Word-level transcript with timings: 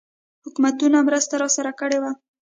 حکومتونو 0.45 0.97
مرسته 1.07 1.33
راسره 1.41 1.71
کړې 1.79 1.97
وه. 2.03 2.11